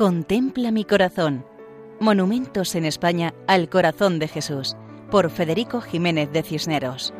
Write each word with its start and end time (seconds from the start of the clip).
Contempla 0.00 0.70
mi 0.70 0.86
corazón. 0.86 1.44
Monumentos 2.00 2.74
en 2.74 2.86
España 2.86 3.34
al 3.46 3.68
corazón 3.68 4.18
de 4.18 4.28
Jesús, 4.28 4.74
por 5.10 5.28
Federico 5.28 5.82
Jiménez 5.82 6.32
de 6.32 6.42
Cisneros. 6.42 7.12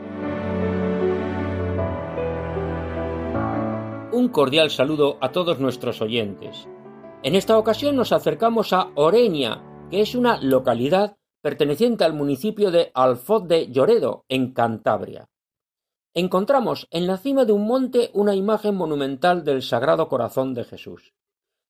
Un 4.12 4.30
cordial 4.32 4.70
saludo 4.70 5.18
a 5.20 5.30
todos 5.30 5.60
nuestros 5.60 6.00
oyentes. 6.00 6.66
En 7.22 7.34
esta 7.34 7.58
ocasión 7.58 7.96
nos 7.96 8.12
acercamos 8.12 8.72
a 8.72 8.90
Oreña, 8.94 9.62
que 9.90 10.00
es 10.00 10.14
una 10.14 10.40
localidad 10.40 11.18
perteneciente 11.42 12.04
al 12.04 12.14
municipio 12.14 12.70
de 12.70 12.92
Alfoz 12.94 13.46
de 13.46 13.70
Lloredo, 13.70 14.24
en 14.30 14.54
Cantabria. 14.54 15.28
Encontramos 16.14 16.88
en 16.90 17.06
la 17.06 17.18
cima 17.18 17.44
de 17.44 17.52
un 17.52 17.66
monte 17.66 18.08
una 18.14 18.34
imagen 18.34 18.74
monumental 18.74 19.44
del 19.44 19.60
Sagrado 19.60 20.08
Corazón 20.08 20.54
de 20.54 20.64
Jesús. 20.64 21.12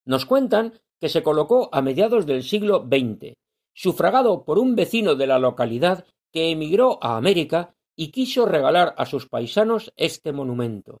Nos 0.05 0.25
cuentan 0.25 0.71
que 1.01 1.09
se 1.09 1.23
colocó 1.23 1.69
a 1.71 1.81
mediados 1.81 2.27
del 2.27 2.43
siglo 2.43 2.87
XX, 2.87 3.33
sufragado 3.73 4.45
por 4.45 4.59
un 4.59 4.75
vecino 4.75 5.15
de 5.15 5.25
la 5.25 5.39
localidad 5.39 6.05
que 6.31 6.51
emigró 6.51 6.99
a 7.01 7.17
América 7.17 7.73
y 7.95 8.11
quiso 8.11 8.45
regalar 8.45 8.93
a 8.97 9.05
sus 9.07 9.27
paisanos 9.27 9.91
este 9.97 10.31
monumento. 10.31 10.99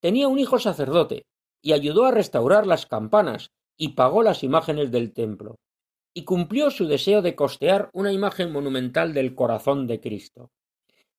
Tenía 0.00 0.28
un 0.28 0.38
hijo 0.38 0.58
sacerdote, 0.58 1.24
y 1.62 1.72
ayudó 1.72 2.04
a 2.04 2.10
restaurar 2.10 2.66
las 2.66 2.86
campanas 2.86 3.50
y 3.76 3.94
pagó 3.94 4.22
las 4.22 4.44
imágenes 4.44 4.92
del 4.92 5.12
templo, 5.12 5.56
y 6.14 6.24
cumplió 6.24 6.70
su 6.70 6.86
deseo 6.86 7.22
de 7.22 7.34
costear 7.34 7.90
una 7.92 8.12
imagen 8.12 8.52
monumental 8.52 9.14
del 9.14 9.34
corazón 9.34 9.86
de 9.86 10.00
Cristo. 10.00 10.50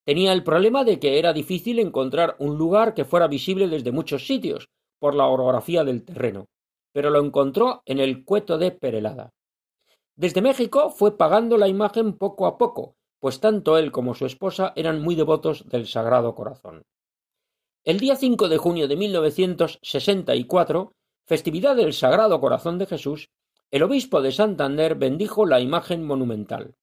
Tenía 0.05 0.31
el 0.31 0.43
problema 0.43 0.83
de 0.83 0.99
que 0.99 1.19
era 1.19 1.33
difícil 1.33 1.79
encontrar 1.79 2.35
un 2.39 2.57
lugar 2.57 2.93
que 2.93 3.05
fuera 3.05 3.27
visible 3.27 3.67
desde 3.67 3.91
muchos 3.91 4.25
sitios, 4.25 4.69
por 4.99 5.15
la 5.15 5.27
orografía 5.27 5.83
del 5.83 6.03
terreno, 6.03 6.47
pero 6.97 7.11
lo 7.11 7.23
encontró 7.23 7.83
en 7.85 7.99
el 7.99 8.25
cueto 8.25 8.57
de 8.57 8.71
Perelada. 8.71 9.31
Desde 10.15 10.41
México 10.41 10.89
fue 10.89 11.15
pagando 11.15 11.55
la 11.55 11.67
imagen 11.67 12.17
poco 12.17 12.47
a 12.47 12.57
poco, 12.57 12.95
pues 13.19 13.39
tanto 13.39 13.77
él 13.77 13.91
como 13.91 14.15
su 14.15 14.25
esposa 14.25 14.73
eran 14.75 15.03
muy 15.03 15.13
devotos 15.13 15.69
del 15.69 15.85
Sagrado 15.85 16.33
Corazón. 16.33 16.87
El 17.83 17.99
día 17.99 18.15
5 18.15 18.49
de 18.49 18.57
junio 18.57 18.87
de 18.87 18.95
1964, 18.95 20.91
festividad 21.27 21.75
del 21.75 21.93
Sagrado 21.93 22.41
Corazón 22.41 22.79
de 22.79 22.87
Jesús, 22.87 23.29
el 23.69 23.83
obispo 23.83 24.23
de 24.23 24.31
Santander 24.31 24.95
bendijo 24.95 25.45
la 25.45 25.59
imagen 25.59 26.03
monumental. 26.03 26.73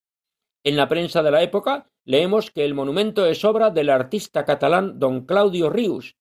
En 0.63 0.77
la 0.77 0.87
prensa 0.87 1.23
de 1.23 1.31
la 1.31 1.43
época 1.43 1.89
leemos 2.05 2.51
que 2.51 2.63
el 2.63 2.73
monumento 2.73 3.25
es 3.25 3.43
obra 3.43 3.69
del 3.69 3.89
artista 3.89 4.45
catalán 4.45 4.97
don 4.97 5.25
Claudio 5.25 5.69
Rius, 5.69 6.15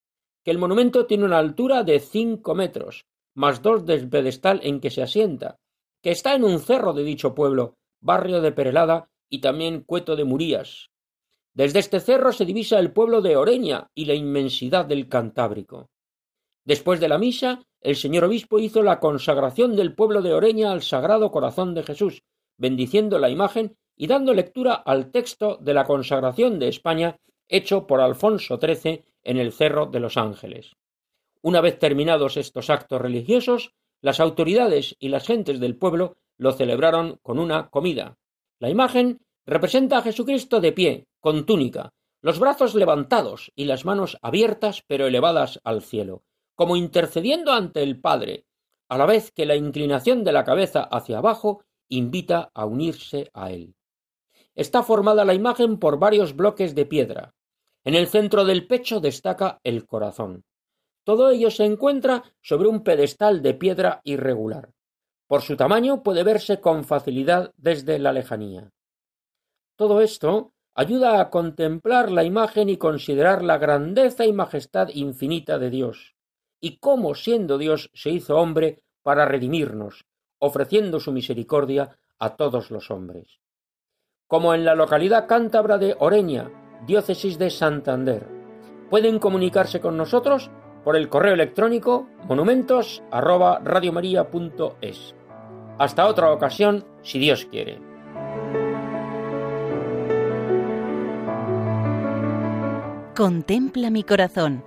que 0.44 0.50
el 0.50 0.58
monumento 0.58 1.06
tiene 1.06 1.26
una 1.26 1.38
altura 1.38 1.84
de 1.84 2.00
cinco 2.00 2.56
metros, 2.56 3.06
más 3.34 3.62
dos 3.62 3.84
del 3.84 4.08
pedestal 4.08 4.60
en 4.62 4.80
que 4.80 4.90
se 4.90 5.02
asienta, 5.02 5.58
que 6.02 6.10
está 6.10 6.34
en 6.34 6.44
un 6.44 6.60
cerro 6.60 6.92
de 6.92 7.04
dicho 7.04 7.34
pueblo, 7.34 7.76
barrio 8.00 8.40
de 8.40 8.52
Perelada 8.52 9.10
y 9.28 9.40
también 9.40 9.80
Cueto 9.80 10.16
de 10.16 10.24
Murías. 10.24 10.90
Desde 11.54 11.78
este 11.78 12.00
cerro 12.00 12.32
se 12.32 12.44
divisa 12.44 12.78
el 12.78 12.92
pueblo 12.92 13.22
de 13.22 13.36
Oreña 13.36 13.90
y 13.94 14.06
la 14.06 14.14
inmensidad 14.14 14.84
del 14.84 15.08
Cantábrico. 15.08 15.88
Después 16.64 17.00
de 17.00 17.08
la 17.08 17.18
misa, 17.18 17.62
el 17.80 17.96
señor 17.96 18.24
obispo 18.24 18.58
hizo 18.58 18.82
la 18.82 18.98
consagración 18.98 19.76
del 19.76 19.94
pueblo 19.94 20.22
de 20.22 20.32
Oreña 20.32 20.72
al 20.72 20.82
Sagrado 20.82 21.30
Corazón 21.30 21.74
de 21.74 21.82
Jesús, 21.82 22.22
bendiciendo 22.56 23.18
la 23.18 23.30
imagen 23.30 23.76
y 23.96 24.06
dando 24.06 24.34
lectura 24.34 24.74
al 24.74 25.10
texto 25.10 25.58
de 25.60 25.74
la 25.74 25.84
consagración 25.84 26.58
de 26.58 26.68
España 26.68 27.16
hecho 27.48 27.86
por 27.86 28.00
Alfonso 28.00 28.58
XIII 28.58 29.04
en 29.22 29.36
el 29.36 29.52
Cerro 29.52 29.86
de 29.86 30.00
los 30.00 30.16
Ángeles. 30.16 30.72
Una 31.44 31.60
vez 31.60 31.78
terminados 31.78 32.38
estos 32.38 32.70
actos 32.70 33.02
religiosos, 33.02 33.74
las 34.00 34.18
autoridades 34.18 34.96
y 34.98 35.10
las 35.10 35.26
gentes 35.26 35.60
del 35.60 35.76
pueblo 35.76 36.16
lo 36.38 36.52
celebraron 36.52 37.18
con 37.20 37.38
una 37.38 37.68
comida. 37.68 38.16
La 38.60 38.70
imagen 38.70 39.20
representa 39.44 39.98
a 39.98 40.02
Jesucristo 40.02 40.62
de 40.62 40.72
pie, 40.72 41.06
con 41.20 41.44
túnica, 41.44 41.92
los 42.22 42.38
brazos 42.38 42.74
levantados 42.74 43.52
y 43.54 43.66
las 43.66 43.84
manos 43.84 44.16
abiertas 44.22 44.84
pero 44.86 45.06
elevadas 45.06 45.60
al 45.64 45.82
cielo, 45.82 46.22
como 46.54 46.76
intercediendo 46.76 47.52
ante 47.52 47.82
el 47.82 48.00
Padre, 48.00 48.46
a 48.88 48.96
la 48.96 49.04
vez 49.04 49.30
que 49.30 49.44
la 49.44 49.54
inclinación 49.54 50.24
de 50.24 50.32
la 50.32 50.44
cabeza 50.44 50.82
hacia 50.84 51.18
abajo 51.18 51.62
invita 51.90 52.52
a 52.54 52.64
unirse 52.64 53.28
a 53.34 53.52
Él. 53.52 53.74
Está 54.54 54.82
formada 54.82 55.26
la 55.26 55.34
imagen 55.34 55.78
por 55.78 55.98
varios 55.98 56.34
bloques 56.36 56.74
de 56.74 56.86
piedra. 56.86 57.34
En 57.84 57.94
el 57.94 58.06
centro 58.06 58.46
del 58.46 58.66
pecho 58.66 58.98
destaca 59.00 59.60
el 59.62 59.84
corazón. 59.84 60.42
Todo 61.04 61.30
ello 61.30 61.50
se 61.50 61.64
encuentra 61.64 62.24
sobre 62.40 62.68
un 62.68 62.82
pedestal 62.82 63.42
de 63.42 63.54
piedra 63.54 64.00
irregular. 64.04 64.70
Por 65.26 65.42
su 65.42 65.56
tamaño 65.56 66.02
puede 66.02 66.22
verse 66.22 66.60
con 66.60 66.84
facilidad 66.84 67.52
desde 67.56 67.98
la 67.98 68.12
lejanía. 68.12 68.72
Todo 69.76 70.00
esto 70.00 70.52
ayuda 70.74 71.20
a 71.20 71.30
contemplar 71.30 72.10
la 72.10 72.24
imagen 72.24 72.68
y 72.68 72.78
considerar 72.78 73.42
la 73.42 73.58
grandeza 73.58 74.24
y 74.24 74.32
majestad 74.32 74.88
infinita 74.88 75.58
de 75.58 75.70
Dios, 75.70 76.14
y 76.60 76.78
cómo 76.78 77.14
siendo 77.14 77.58
Dios 77.58 77.90
se 77.94 78.10
hizo 78.10 78.36
hombre 78.36 78.82
para 79.02 79.26
redimirnos, 79.26 80.06
ofreciendo 80.38 81.00
su 81.00 81.12
misericordia 81.12 81.98
a 82.18 82.36
todos 82.36 82.70
los 82.70 82.90
hombres. 82.90 83.40
Como 84.26 84.54
en 84.54 84.64
la 84.64 84.74
localidad 84.74 85.26
cántabra 85.28 85.78
de 85.78 85.96
Oreña, 85.98 86.50
diócesis 86.86 87.38
de 87.38 87.50
Santander, 87.50 88.26
pueden 88.90 89.18
comunicarse 89.18 89.80
con 89.80 89.96
nosotros 89.96 90.50
por 90.84 90.96
el 90.96 91.08
correo 91.08 91.34
electrónico 91.34 92.06
monumentos 92.28 93.02
Hasta 95.78 96.06
otra 96.06 96.32
ocasión, 96.32 96.84
si 97.02 97.18
Dios 97.18 97.46
quiere. 97.50 97.80
Contempla 103.16 103.90
mi 103.90 104.02
corazón. 104.02 104.64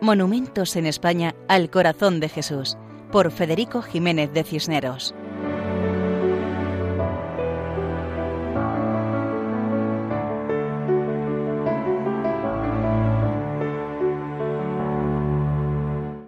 Monumentos 0.00 0.76
en 0.76 0.86
España 0.86 1.34
al 1.48 1.70
corazón 1.70 2.20
de 2.20 2.28
Jesús, 2.28 2.76
por 3.10 3.30
Federico 3.30 3.80
Jiménez 3.80 4.32
de 4.32 4.44
Cisneros. 4.44 5.14